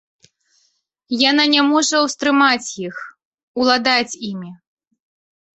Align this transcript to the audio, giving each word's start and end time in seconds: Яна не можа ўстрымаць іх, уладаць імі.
Яна 1.29 1.45
не 1.53 1.61
можа 1.71 1.95
ўстрымаць 2.05 2.65
іх, 2.87 2.95
уладаць 3.63 4.17
імі. 4.31 4.51